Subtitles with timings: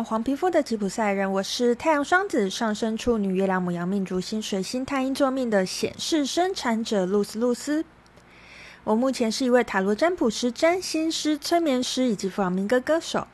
[0.00, 7.84] 黄皮肤的吉普赛人，我是太阳双子上升处女月亮母羊命主星水星太阴坐命的显示生产者露丝露丝。
[8.84, 13.26] 我目前是一位塔罗占卜师、占星师、催眠师以及弗朗明哥歌手。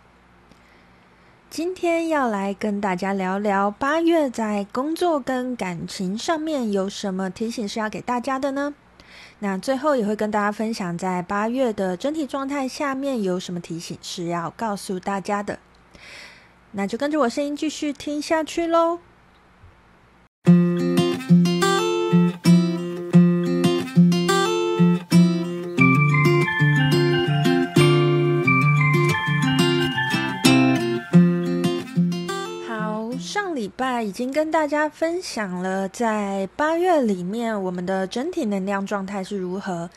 [1.50, 8.72] 今天要来跟大家聊聊八月在工作跟感情上面有什么提醒是要给大家的呢？
[9.40, 15.58] 那最后也会跟大家分享，在八月的整体状态下面有什么提醒是要告诉大家的。
[16.72, 18.98] 那就跟着我声音继续听下去喽。
[33.54, 39.90] 礼拜已经跟大家分享了，在八月里面我们的整体能量状态是如何。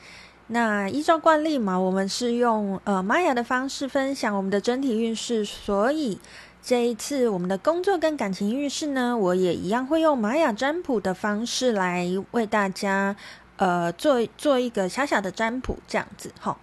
[0.47, 6.19] 那依照惯例嘛，我们是用呃玛雅的方式分享我们的整体运势，所以
[6.63, 13.15] 这一次我们的工作跟感情运势呢，我也一样会用玛雅占卜的方式来为大家
[13.57, 16.55] 呃做做一个小小的占卜，这样子哈。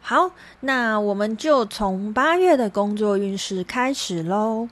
[0.00, 4.68] 好，那我们就从八月的工作运势开始喽。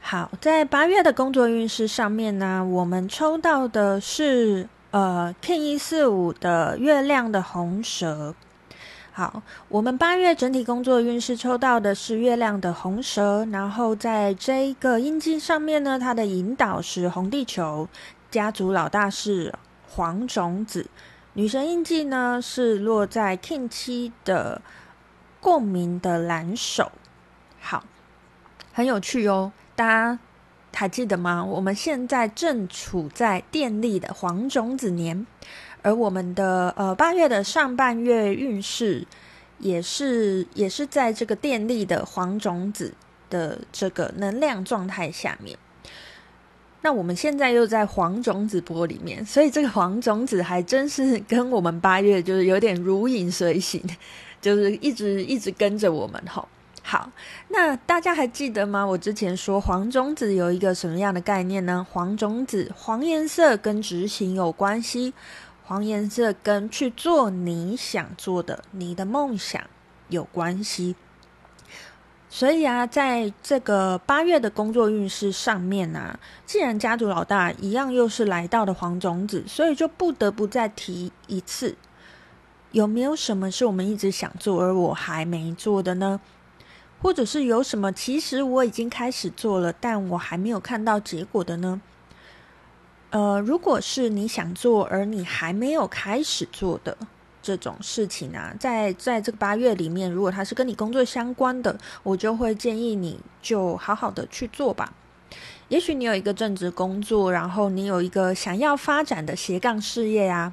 [0.00, 8.34] 好，在八月的工作运势上面呢，我们抽到的是呃 Kin 一四五的月亮的红蛇。
[9.20, 17.86] 好，我们八月整体工作运势抽到的是月亮的红蛇，然后在这一个印记上面呢，它的引导是红地球，
[18.30, 19.52] 家族老大是
[19.86, 20.86] 黄种子，
[21.34, 24.62] 女神印记呢是落在 Kin 七的
[25.38, 26.90] 共鸣的蓝手。
[27.60, 27.84] 好，
[28.72, 29.52] 很有趣哦。
[29.76, 30.18] 大家
[30.72, 31.44] 还记得吗？
[31.44, 35.26] 我们现在正处在电力的黄种子年，
[35.82, 39.06] 而我们的呃八月的上半月运势
[39.58, 42.92] 也是也是在这个电力的黄种子
[43.28, 45.58] 的这个能量状态下面。
[46.82, 53.82] 那我们现在又在黄种子波里面，所以这个黄种子还真是跟我们八月就是有点如影随形，
[54.40, 56.48] 就是一直一直跟着我们吼。
[56.82, 57.12] 好，
[57.48, 58.82] 那大家还记得吗？
[58.82, 61.86] 我之前说黄种子有一个什么样的概念呢？
[61.92, 65.12] 黄种子，黄颜色跟执行有关系，
[65.70, 69.62] 黄颜色跟去做你想做的、你的梦想
[70.08, 70.96] 有关系。
[72.28, 81.76] 所以啊，在这个八月的工作运势上面啊，既然家族老大一样又是来到的黄种子，所以就不得不再提一次：
[82.72, 86.20] 有没有什么是我们一直想做而我还没做的呢？
[87.00, 91.80] 或者是有什么，其实我已经开始做了，但我还没有看到结果的呢？
[93.10, 96.96] 呃，如果是你想做而你还没有开始做的
[97.42, 104.92] 这种事情啊，在在这个八月里面，如果它是跟你工作相关的，我就会建议你就好好的去做吧。
[105.68, 110.52] 也许你有一个正职工作，然后你有一个想要发展的斜杠事业啊，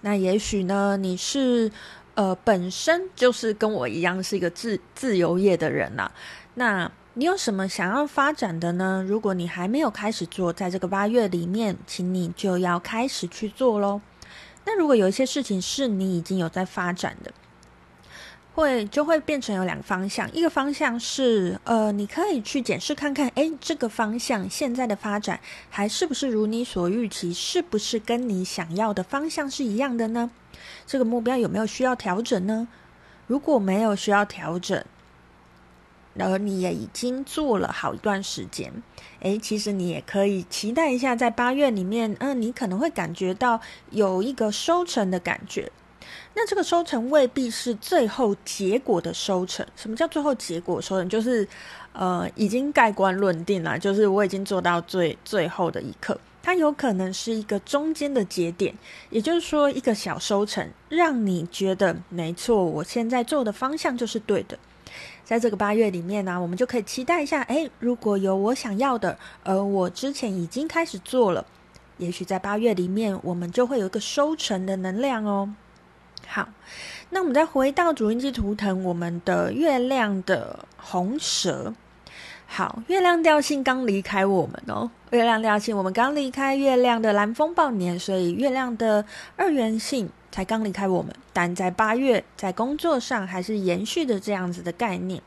[0.00, 1.70] 那也许呢，你是。
[2.16, 6.12] 呃，本身就是跟我一样是一个自自由业的人呐、啊。
[6.54, 9.02] 那你有什么想要发展的呢？
[9.08, 14.02] 如果你还没有开始做，在这个八月里面，请你就要开始去做喽。
[14.66, 17.32] 那如果有一些事情是你已经有在发展的，
[18.52, 20.30] 会就会变成有两个方向。
[20.34, 25.40] 一个方向是，呃，你可以去检视看看，诶，这个方向现在的发展
[25.70, 27.32] 还是不是如你所预期？
[27.32, 30.30] 是不是跟你想要的方向是一样的呢？
[30.86, 32.68] 这个目标有没有需要调整呢？
[33.26, 34.84] 如果没有需要调整，
[36.16, 38.72] 然后你也已经做了好一段时间，
[39.20, 43.60] 诶，其实你也可以期待一下，在八月里面，嗯、你可能会感觉到
[43.90, 45.70] 有一个收成的感觉。
[46.34, 49.66] 那这个收成未必是最后结果的收成。
[49.74, 51.08] 什么叫最后结果收成？
[51.08, 51.46] 就是
[51.92, 56.18] 呃，已经盖棺论定了，就是我已经做到最最后的一刻。
[56.42, 58.72] 它有可能是一个中间的节点，
[59.10, 64.56] 也就是说一个小收成，让你觉得没错，我现在做的方向就是对的。
[65.26, 71.44] 在这个八月里面呢、我们就可以期待一下，诶，如果有我想要的，而我之前已经开始做了，
[71.98, 75.52] 也许在八月里面，我们就会有一个收成的能量哦。
[76.28, 76.48] 好，
[77.10, 81.74] 那我们再回到主印记图腾，我们的月亮的红蛇。
[82.46, 84.88] 好，月亮调性刚离开我们哦。
[85.10, 91.16] 月亮调性，我们刚离开月亮的蓝风暴年，所以月亮的二元性才刚离开我们。
[91.32, 95.22] 但在八月，在工作上还是延续的这样子的概念。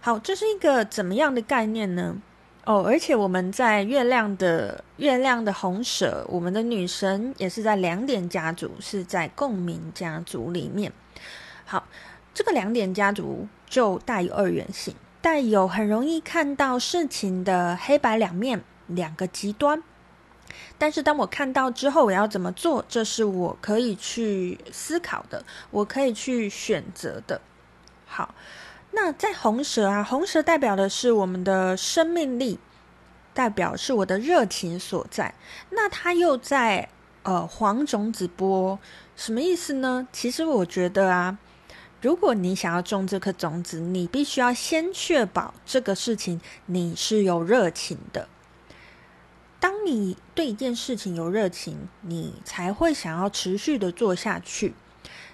[0.00, 2.16] 好，这是一个怎么样的概念呢？
[2.64, 10.90] 哦，而且我们在月亮的月亮的红蛇，我们的女神也是在两点家族，是在共鸣家族里面。
[11.66, 11.86] 好，
[12.32, 14.94] 这个两点家族就带有二元性。
[15.20, 19.82] 带有很容易看到事情的黑白两面，两个极端。
[20.78, 22.84] 但是当我看到之后，我要怎么做？
[22.88, 27.40] 这是我可以去思考的，我可以去选择的。
[28.06, 28.34] 好，
[28.92, 32.58] 那在红蛇啊，红蛇代表的是我们的生命力，
[33.32, 35.34] 代表是我的热情所在。
[35.70, 36.88] 那它又在
[37.22, 38.78] 呃黄种子波，
[39.14, 40.08] 什么意思呢？
[40.12, 41.38] 其实我觉得啊，
[42.00, 48.26] 如果你想要种这颗种子，你必须要先确保这个事情你是有热情的。
[49.80, 54.74] 当你对一件事情有热情，你才会想要持续的做下去。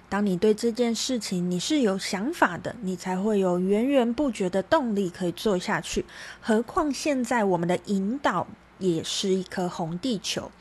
[0.09, 6.05] 当你对这件事情你是有想法的，你才会有源源不绝的动力可以做下去。
[6.41, 8.47] 何况现在我们的引导
[8.79, 10.53] 也是一颗红地球，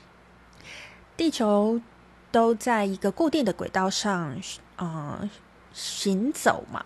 [1.16, 1.80] 地球
[2.32, 4.36] 都在一个固定的轨道上，
[4.78, 5.30] 呃，
[5.74, 6.84] 行走嘛。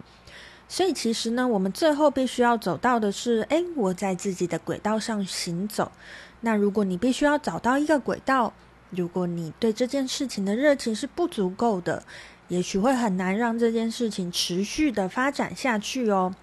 [0.67, 5.91] 所以其实呢，我们最后必须要走到的是，诶，我在自己的轨道上行走。
[6.41, 8.53] 那如果你必须要找到一个轨道，
[8.89, 12.03] 如果你对这件事情的热情是不足够的，
[12.47, 16.33] 也许会很难让这件事情持续的发展下去哦。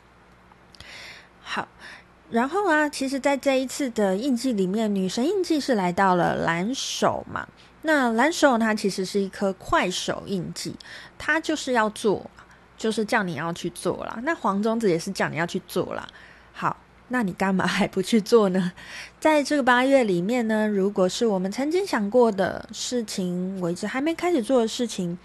[1.41, 1.67] 好，
[2.31, 7.49] 然后啊，其实，在这一次的印记里面，女神印记是来到了蓝手嘛。
[7.83, 10.75] 那蓝手它其实是一颗快手印记，
[11.17, 12.29] 它就是要做，
[12.77, 14.19] 就是叫你要去做啦。
[14.25, 16.07] 那黄种子也是叫你要去做啦。
[17.09, 18.73] 那你干嘛还不去做呢？
[19.21, 25.17] 在这个八月里面呢，如果是我们曾经想过的事情，我一直还没开始做的事情，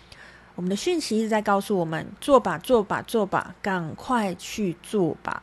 [0.56, 5.42] 我们的讯息一直在告诉我们：做吧，做吧，做吧，赶快去做吧！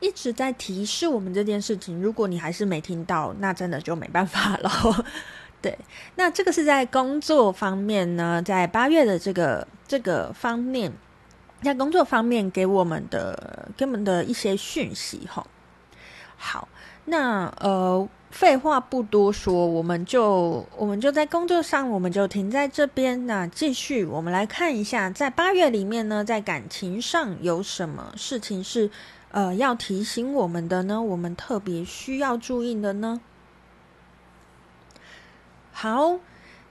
[0.00, 2.00] 一直在提示我们这件事情。
[2.00, 4.70] 如果你还是没听到，那真的就没办法了。
[5.60, 5.76] 对，
[6.14, 10.92] 那这个是在工作方面呢，在八月的这个这个方面。
[11.60, 15.46] 在工作方面给我们的给我们的一些讯息哈，
[16.36, 16.68] 好，
[17.06, 23.26] 那呃废话不多说，我们就我们就在工作上，我们就停在这边。
[23.26, 28.90] 那继续，我们来看一下，在八月里面呢，在感情上有什么事情是
[29.32, 31.02] 呃要提醒我们的呢？
[31.02, 33.20] 我们特别需要注意的呢？
[35.72, 36.20] 好。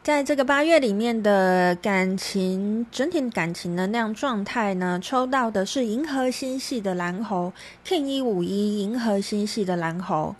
[0.07, 7.51] 在这个八月里面的感情整体感情能量状态呢，抽到的是银河星系的蓝猴
[7.85, 10.33] ，King 一五一银河星系的蓝猴，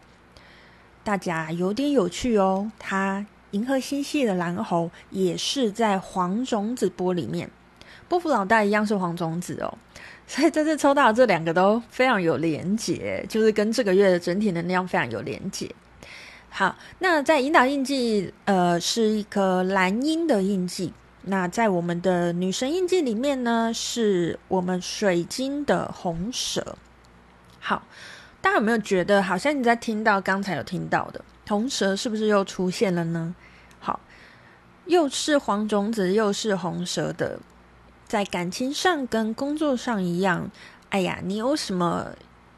[1.04, 2.72] 大家有点有趣哦。
[2.80, 7.50] 它银河星系的蓝猴也是在黄种子波里面，
[8.08, 9.78] 波符老大一样是黄种子哦，
[10.26, 15.70] 所以这次抽到这两个都非常有连结，就是跟这个月的整体能量非常有连结。
[16.58, 20.92] 好，那在引导印记，呃，是一颗蓝鹰的印记。
[21.26, 26.76] 那在我们的女神印记里面呢，是我们水晶的红蛇。
[27.60, 27.84] 好，
[28.42, 33.36] 大家有没有觉得，好像你在听到刚才有听到的红蛇，是不是又出现了呢？
[33.80, 34.00] 好，
[34.88, 37.40] 又是黄种子，又是红蛇的，
[38.08, 40.50] 在感情上跟工作上一样。
[40.90, 42.14] 哎呀，你有什么？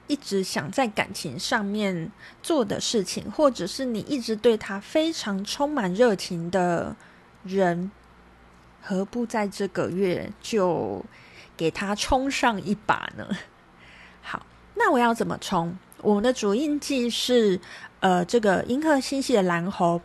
[0.09, 2.11] 一直想在感情上面
[2.43, 6.95] 做的事情，或者是你一直对他非常充满热情的
[7.43, 7.91] 人，
[8.81, 11.05] 何不在这个月就
[11.55, 13.29] 给他冲上一把呢？
[14.21, 15.77] 好，那我要怎么冲？
[16.01, 17.59] 我们的主印记是
[17.99, 20.01] 呃，这个银河星系的蓝猴。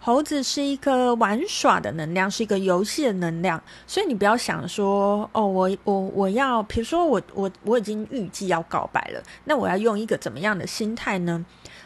[0.00, 11.44] 猴子是一个玩耍的能量，是一个游戏的能量，所以你不要想说哦，我我我要，比如说我我我已经预计要告白了，那我要用一个怎么样的心态呢？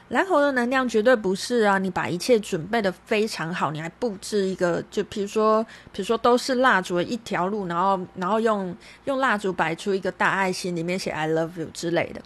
[0.09, 12.21] 蓝猴的能量绝对不是啊，你把一切准备的非常好，你还布置一个，就比如说比如说都是蜡烛的一条路，然后然后用用蜡烛摆出一个大爱心，里面写 I love you 之类的，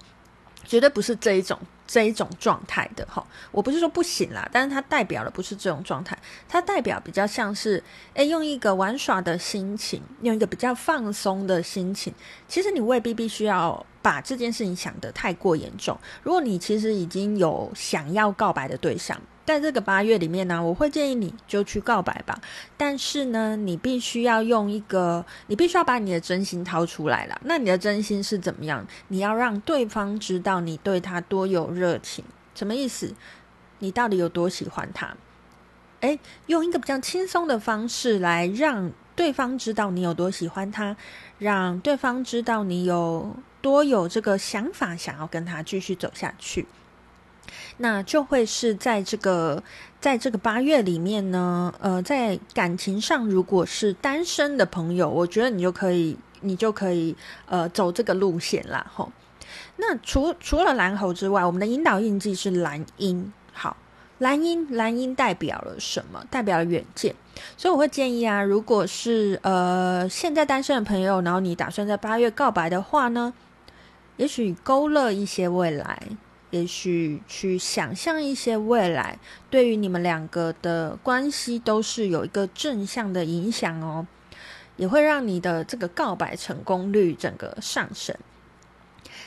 [0.64, 1.58] 绝对不是这一种。
[1.86, 7.82] 这一种状态的哈，我不是说不行啦，但是它代表的不是这种状态，它代表比较像是，
[8.14, 12.12] 诶，用一个玩耍的心情，用一个比较放松的心情，
[12.48, 15.98] 其实你未必必须要把这件事情想得太过严重。
[16.22, 19.20] 如果你其实已经有想要告白的对象。
[19.44, 22.40] 在这个八月里面呢，我会建议你就去告白吧。
[22.76, 27.40] 但是呢，你必须要用一个，你必须要把你的真心掏出来了。
[27.44, 28.86] 那你的真心是怎么样？
[29.08, 32.24] 你要让对方知道你对他多有热情。
[32.54, 33.14] 什么意思？
[33.80, 35.14] 你到底有多喜欢他？
[36.00, 40.96] 诶，用一个比较轻松的方式来让对方知道你有多喜欢他，
[41.38, 46.66] 让对方知道你有多有这个想法，想要跟他继续走下去。
[47.78, 49.62] 那就会是在这个，
[50.00, 57.16] 在这个八月里面呢，呃，在感情上，如果是单身的朋友，我觉得你就可以，你就可以，
[57.46, 59.10] 呃，走这个路线啦，吼。
[59.76, 63.32] 那除除了蓝猴之外，我们的引导印记是蓝鹰。
[63.52, 63.76] 好，
[64.18, 66.24] 蓝鹰，蓝鹰代表了什么？
[66.30, 67.14] 代表了远见。
[67.56, 73.34] 所以我会建议啊，如果是呃现在单身的朋友，然后你打算在八月告白的话呢，
[74.16, 76.00] 也许勾勒一些未来，
[76.54, 79.18] 也许去想象一些未来，
[79.50, 84.06] 对于你们两个的关系都是有一个正向的影响哦。
[84.76, 88.16] 也会让你的这个告白成功率整个上升，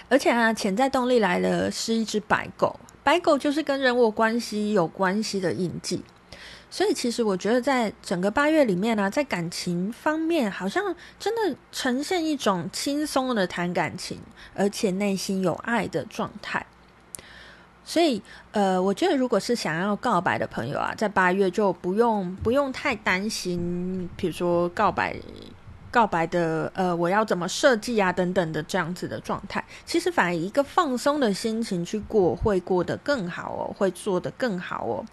[0.09, 6.03] 而且啊，潜在动力来的是一只白狗，白狗就是跟人我关系有关系的印记，
[6.69, 14.19] 所以其实我觉得在整个八月里面呢、在感情方面，好像真的呈现一种轻松的谈感情，
[14.53, 16.65] 而且内心有爱的状态。
[17.89, 25.15] 所以，呃，我觉得如果是想要告白的朋友啊，在八月就不用不用太担心，比如说告白
[25.89, 29.63] 告白的，呃，我要怎么设计啊，等等的这样子的状态。
[29.85, 35.05] 其实，反而一个放松的心情去过，会过得更好哦，会做得更好哦。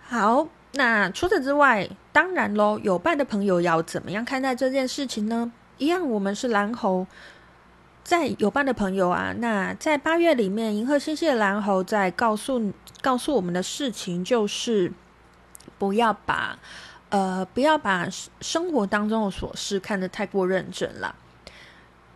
[0.00, 5.50] 好，那除此之外，当然喽，有伴的朋友要怎么样看待这件事情呢？
[5.78, 7.08] 一样，我们是蓝猴。
[8.10, 14.92] 在有伴的朋友啊，那在八月里面，银河星系的蓝猴在告诉告诉我们的事情，就是
[15.78, 16.58] 不要把
[17.10, 18.08] 呃不要把
[18.40, 21.14] 生活当中的琐事看得太过认真了，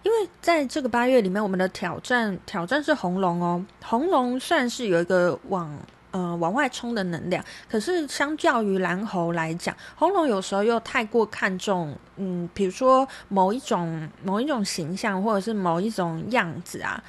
[0.02, 5.78] 因为在这个八月里面，我们的挑战挑战是红龙哦，红龙算是有一个往。
[6.14, 17.02] 呃，往外冲的能量，可是相较于蓝猴来讲，红龙有时候又太过看重，嗯，比如说某一种某一种形象，或者是某一种样子啊。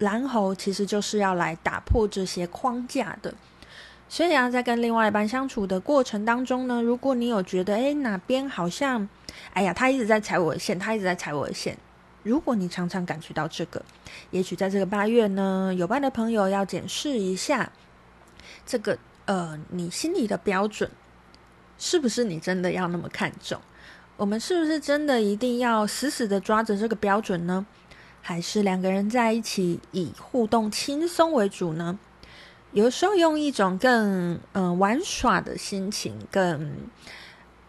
[0.00, 3.32] 蓝猴其实就是要来打破这些框架的。
[4.10, 9.08] 所以啊，在跟另外一半相处的过程当中呢，如果你有觉得，哎，哪边好像，
[9.54, 11.78] 哎呀，他一直在踩我的线，他一直在踩我的线。
[12.24, 13.82] 如果你常常感觉到这个，
[14.32, 17.72] 也许在这个八月呢，有伴的朋友要检视一下。
[18.66, 20.90] 这个呃，你心里的标准
[21.76, 23.60] 是不是你真的要那么看重？
[24.16, 27.66] 我们是不是真的一定要死死的抓着这个标准呢？
[28.20, 31.98] 还是两个人在一起以互动轻松为主呢？
[32.72, 36.76] 有时候用一种更嗯、呃、玩耍的心情，更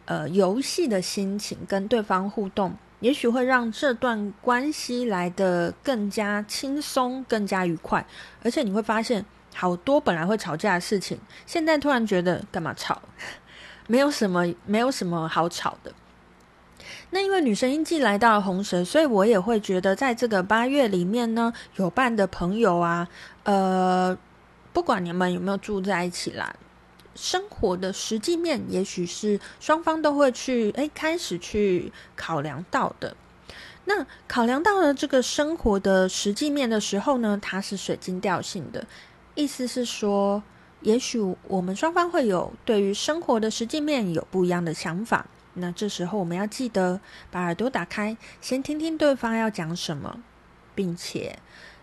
[0.05, 8.05] 呃游戏的心情跟对方互动，也许会让这段关系来得更加轻松、更加愉快，
[8.43, 9.25] 而且你会发现。
[9.59, 13.01] 好多本来会吵架的事情，现在突然觉得干嘛吵？
[13.87, 15.91] 没有什么，没有什么好吵的。
[17.09, 23.09] 那因为女神印记来到了红蛇，所以我也会觉得，在这个八月里面呢，有伴的朋友啊，
[23.43, 24.17] 呃，
[24.71, 26.55] 不管你们有没有住在一起啦，
[27.13, 33.13] 生活的实际面，也许是双方都会去诶开始去考量到的。
[33.85, 38.85] 那考量到了这个生活的实际面的时候呢，它是水晶调性的。
[39.35, 40.43] 意思是说，
[40.81, 45.25] 也许我们双方会有对于生活的实际面有不一样的想法。
[45.53, 50.21] 那这时候我们要记得把耳朵打开，先听听对方要讲什么，
[50.75, 51.39] 并且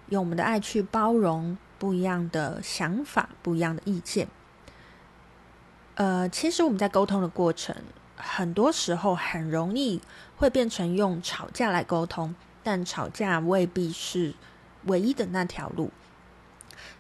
[0.09, 4.29] 用我们的爱去包容不一样的想法、不一样的意见。
[5.97, 7.75] 呃，其实我们在沟通的过程，
[8.17, 10.01] 很多时候很容易
[10.37, 14.35] 会变成用吵架来沟通，但吵架未必是
[14.85, 15.91] 唯一的那条路。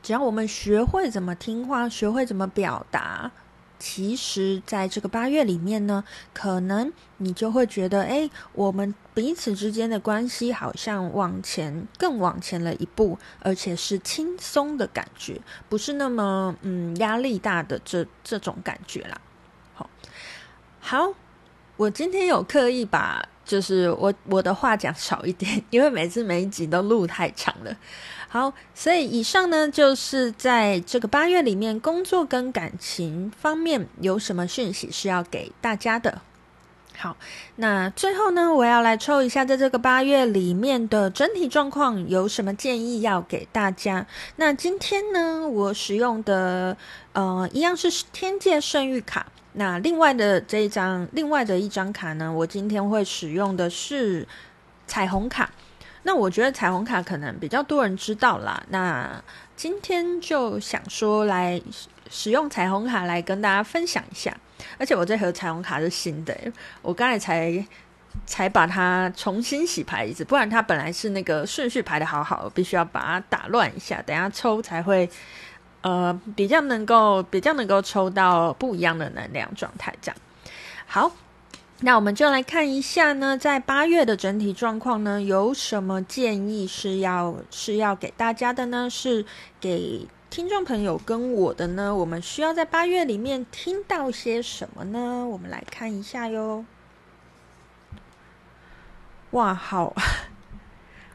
[0.02, 3.30] 只要我们学会怎么听话，学会怎么表达，
[3.78, 19.20] 其实在这个八月里面呢，可能你就会觉得，哎，我们彼此之间的关系好像往前更往前了一步，而且是轻松的感觉，不是那么嗯压力大的这这种感觉啦。
[19.74, 19.90] 好，
[20.80, 21.14] 好，
[21.76, 27.74] 我今天有刻意把就是我我的话讲少一点， 因为每次每一集都录太长了。
[28.28, 36.20] 好，所以以上呢，就是在这个八月里面，工作跟感情方面有什么讯息是要给大家的。
[36.98, 37.16] 好，
[37.56, 44.06] 那最后呢，我要来抽一下，在这个八月里面的整体状况有什么建议要给大家。
[44.36, 46.76] 那今天呢，我使用的
[47.12, 49.26] 呃，一样是天界圣域卡。
[49.58, 54.26] 那另外的这一张，另外的一张卡呢，我今天会使用的是
[54.86, 55.50] 彩虹卡。
[56.02, 58.62] 那我觉得彩虹卡可能比较多人知道啦。
[58.68, 59.20] 那
[59.56, 61.60] 今天就想说来
[62.10, 64.36] 使用彩虹卡来跟大家分享一下。
[64.78, 66.36] 而且我这盒彩虹卡是新的，
[66.82, 67.66] 我刚才才
[68.24, 75.08] 才把它重新洗牌一次，不然它本来是那个顺序排得好好，必须要把它打乱一下，等下抽才会
[75.86, 79.94] 呃比较能够比较能够抽到不一样的能量状态。
[80.00, 80.16] 这样
[80.86, 81.12] 好。
[81.80, 88.88] 那我们就来看一下呢，在八月的整体状况呢，有什么建议是要是要给大家的呢？
[88.88, 89.26] 是
[89.60, 91.94] 给听众朋友跟我的呢？
[91.94, 95.26] 我们需要在八月里面听到些什么呢？
[95.28, 96.64] 我们来看一下哟。
[99.32, 99.94] 哇，好！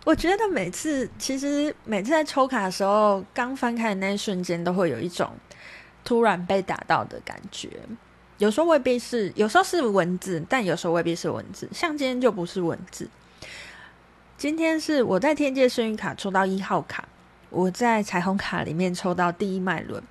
[0.04, 5.32] 我觉得每次其实每次在抽卡的时候，刚翻开的那一瞬间，都会有一种
[6.04, 7.70] 突然被打到的感觉。
[8.40, 11.70] 有时候未必是，有时候是文字，但有时候未必是文字。
[11.72, 13.08] 像今天就不是文字。
[14.38, 17.08] 今天是我在天界幸运卡抽到一号卡，
[17.52, 20.02] 我在彩虹卡里面抽到第一脉轮。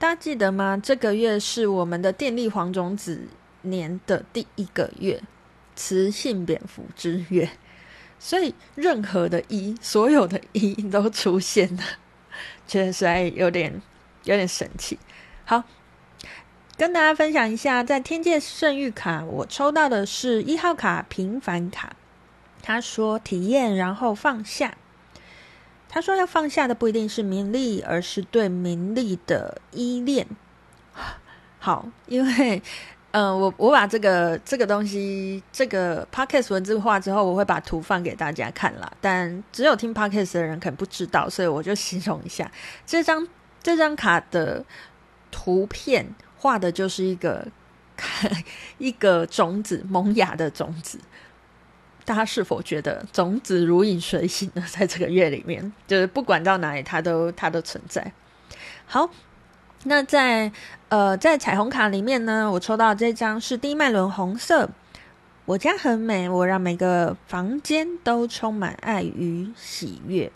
[0.00, 0.80] 大家记得吗？
[0.82, 3.28] 这个月是我们的电力黄种子
[3.62, 5.22] 年的第一个月，
[5.76, 7.48] 雌性蝙蝠之月，
[8.20, 11.82] 所以任何的一，所有的一都出现了，
[12.68, 13.82] 觉得实在有点
[14.22, 14.96] 有点神奇。
[15.44, 15.64] 好。
[16.76, 21.94] 跟大家分享一下，在天界圣域卡，我抽到的是一号卡平凡卡。
[22.62, 24.78] 他说体验，然后放下。
[25.90, 30.26] 他说要放下的不一定是名利，而是对名利的依恋。
[31.60, 32.62] 好，因为
[33.12, 38.92] 嗯，我我把这个这个东西这个 podcast 文字化之后，我会把图放给大家看啦。
[39.00, 42.50] 但只有听 podcast 的人可能不知道，所以我就形容一下
[42.86, 43.26] 这张
[43.62, 44.64] 这张卡的
[45.30, 46.14] 图片。
[46.42, 47.46] 画的就是一个
[48.78, 50.98] 一个种子，萌芽的种子。
[52.06, 54.64] 大家是否觉得种子如影随形呢？
[54.72, 58.10] 在这个月里面，就是不管到哪里，它都它都存在。
[58.86, 59.10] 好，
[59.84, 60.52] 那在
[60.88, 64.68] 呃在彩虹卡里面呢，我抽到这张是第一脉轮红色。
[65.46, 70.30] 我家很美，我让每个房间都充满爱与喜悦。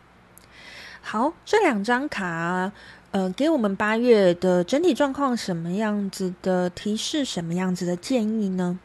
[1.00, 2.72] 好，这两张卡。
[3.12, 8.80] 呃，给我们八月的整体状况什么样子的提示，什么样子的建议呢？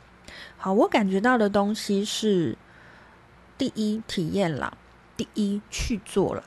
[0.55, 2.55] 好，我感觉到的东西是：
[3.57, 4.73] 第一，体验啦；
[5.17, 6.43] 第一，去做啦。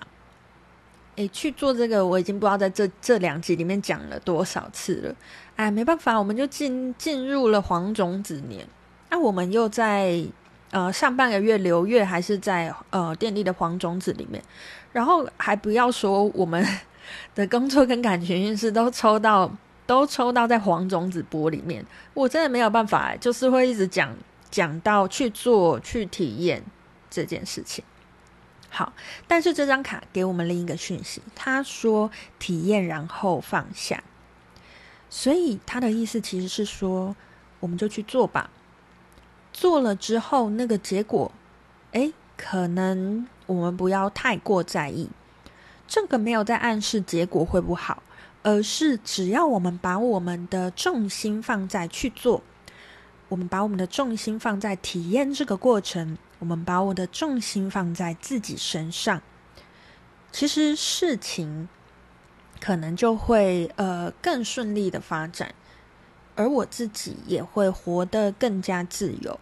[1.17, 5.15] 诶，去做这个，我已经不知道在这这两集里面讲了多少次了。
[5.57, 8.67] 哎，没办法，我们就进进入了黄种子年。
[9.11, 10.25] 那、我们又在
[10.71, 14.43] 呃上半个月流月，还是在呃电力的黄种子里面，
[14.93, 16.67] 然后还不要说我们。
[17.35, 19.51] 的工作跟感情运势都抽到，
[19.87, 24.17] 都抽到在黄种子波里面，我真的没有办法，就是会一直讲
[24.53, 26.63] 讲到去做去体验
[27.11, 27.85] 这件事情。
[28.75, 28.95] 好，
[29.29, 34.03] 但是这张卡给我们另一个讯息，他说体验然后放下，
[35.11, 37.15] 所以他的意思其实是说，
[37.61, 38.49] 我们就去做吧，
[39.53, 41.31] 做了之后那个结果，
[41.91, 45.11] 诶，可能我们不要太过在意。
[45.87, 48.03] 这个没有在暗示结果会不好，
[48.43, 52.43] 而是只要我们把我们的重心放在去做，
[53.33, 59.23] 我们把我们的重心放在体验这个过程，我们把我的重心放在自己身上，
[60.31, 61.67] 其实事情
[62.61, 65.55] 可能就会呃更顺利的发展，
[66.37, 69.41] 而我自己也会活得更加自由。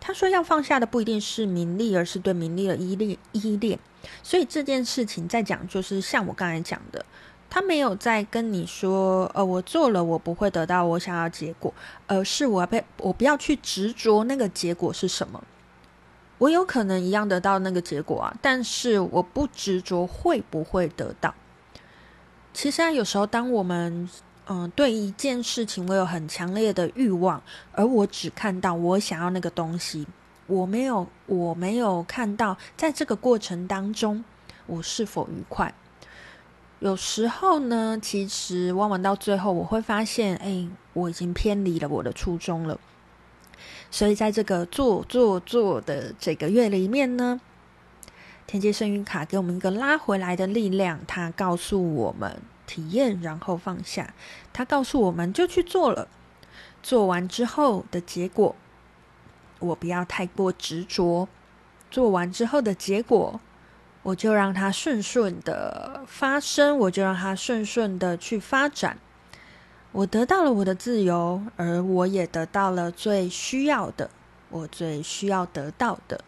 [0.00, 3.78] 他说要放下的不一定是名利，而是对名利的依恋依恋。
[4.24, 7.06] 所以这件事情在讲，就是像我刚才讲的，
[7.54, 11.74] 他没有在跟你说，呃，我做了，我不会得到我想要结果，
[12.06, 15.44] 而是我要被我不要去执着那个结果是什么。
[16.38, 21.34] 我有可能一样得到那个结果啊，但是我不执着会不会得到。
[22.54, 24.08] 其实啊，有时候当我们
[24.46, 30.06] 嗯、对一件事情我有很强烈的欲望，而我只看到我想要那个东西。
[30.46, 34.24] 我没有，我没有看到，在这个过程当中，
[34.66, 35.74] 我是否愉快？
[36.82, 42.76] 有时候呢，其实往往到最后，我会发现，哎，我已经偏离了我的初衷了。
[43.88, 47.40] 所以，在这个做做做的这个月里面呢，
[48.48, 54.12] 天界圣运卡给我们一个拉回来的力量，它告诉我们体验，然后放下。
[54.52, 56.08] 它告诉我们就去做了，
[56.82, 58.56] 做完之后的结果。
[59.60, 61.28] 我不要太过执着，
[61.92, 63.40] 做完之后的结果，
[64.02, 68.98] 我就让它顺顺的发生，我就让它顺顺的去发展。
[69.92, 74.10] 我得到了我的自由，而我也得到了最需要的，
[74.48, 76.24] 我最需要得到的。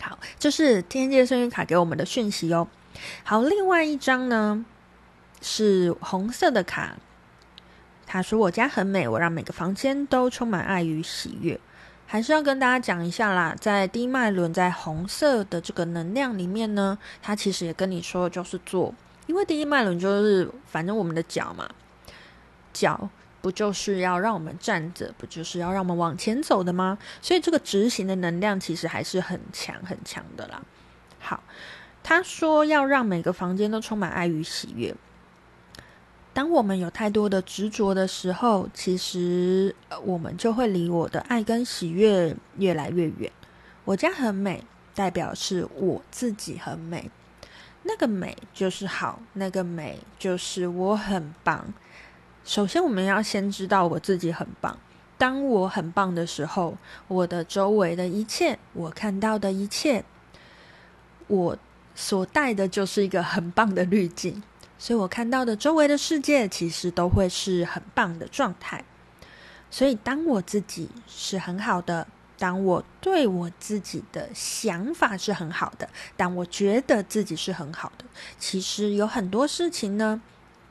[0.00, 2.68] 好，这是天界幸运卡给我们的讯息哦。
[3.24, 4.64] 好，另外一张呢
[5.40, 6.96] 是红色的卡，
[8.06, 11.58] 他说：“我家很美，我让每个房间都充满爱与喜悦。”
[12.10, 18.94] 还是要跟大家讲一下啦，在第一脉轮在红色的这个能量里面呢，它其实也跟你说就是做，
[19.26, 21.68] 因为第一脉轮就是反正我们的脚嘛，
[22.72, 23.10] 脚
[23.42, 26.98] 不不就是要让我们站着，不就是要让我们往前走的吗？
[27.22, 30.60] 所以这个执行的能量其实还是很强很强的啦。
[31.18, 31.42] 好，
[32.02, 34.94] 他说要让每个房间都充满爱与喜悦。
[36.32, 43.30] 当我们有太多的执着的时候，其实我们就会离我的爱跟喜悦越来越远。
[43.84, 44.62] 我家很美，
[44.94, 47.10] 代表是我自己很美，
[47.82, 51.72] 那个美就是好，那个美就是我很棒。
[52.44, 54.78] 首先，我们要先知道我自己很棒。
[55.16, 56.76] 当我很棒的时候，
[57.08, 60.04] 我的周围的一切，我看到的一切，
[61.26, 61.58] 我
[61.96, 64.40] 所带的就是一个很棒的滤镜。
[64.78, 68.84] 所以我看到的周围的世界，其实都会是很棒的状态。
[69.70, 72.06] 所以，当我自己是很好的，
[72.38, 78.04] 当我对我自己的想法是很好的，当我觉得自己是很好的，
[78.38, 80.22] 其实有很多事情呢，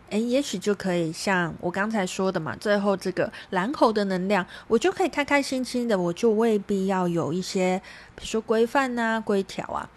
[0.10, 7.80] 诶，也许就可以像我刚才说的嘛，最后这个蓝猴的能量，我就可以开开心心的，我就未必要有一些，
[8.16, 9.88] 比如说规范啊、规条啊。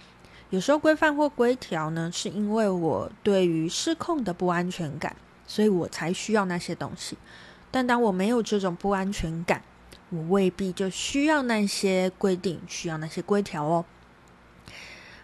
[0.51, 5.15] 有时候规范或规条呢，是因为我对于失控的不安全感，
[5.47, 7.17] 所以我才需要那些东西。
[7.71, 9.63] 但当我没有这种不安全感，
[10.09, 13.85] 我未必就需要那些规定，需要那些规条哦。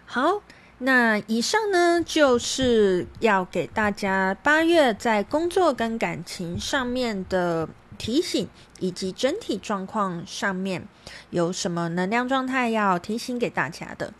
[0.05, 0.41] 好，
[0.77, 8.47] 那以上呢，就是要给大家八月在工作跟感情上面的提醒，
[8.79, 10.87] 以及整体状况上面
[11.31, 14.13] 有什么能量状态要提醒给大家的。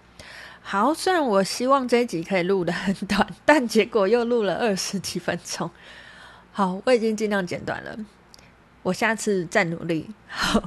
[0.70, 5.72] 好，虽然我希望这一集可以录得很短，但结果又录了二十几分钟。
[6.52, 7.98] 好，我已经尽量剪短了，
[8.84, 10.10] 我下次再努力。
[10.28, 10.62] 好，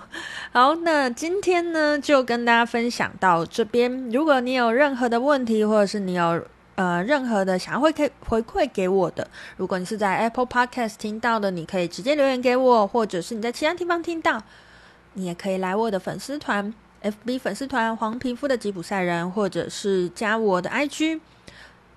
[0.52, 4.08] 好，那今天呢，就跟大家分享到这边。
[4.10, 6.42] 如果你有任何的问题，或者是你有
[6.76, 14.42] 呃任何的想要回馈回馈给我的，如果你是在 Apple Podcast 听到的，你可以直接留言给我，或者是你在其他地方听到，
[15.12, 16.72] 你也可以来我的粉丝团。
[17.02, 21.20] FB 粉丝团黄皮肤的吉普赛人，或者是加我的 IG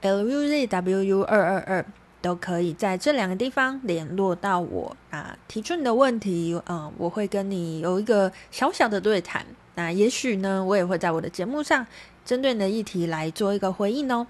[0.01, 1.85] LUZWU 二二二，
[2.21, 9.45] 都可以在这两个地方联络到我啊，提出你的问题，嗯，我会跟你有一个小小的对谈。
[9.75, 11.85] 那也许呢，我也会在我的节目上
[12.23, 14.27] 针对你的议题来做一个回应哦。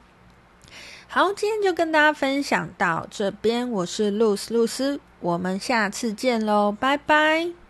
[1.07, 7.62] 好，今天就跟大家分享到这边，我是露丝露丝，我们下次见喽，拜拜。